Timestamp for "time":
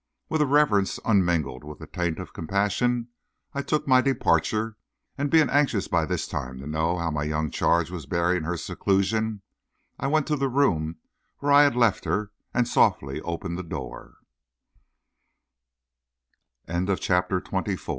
6.27-6.57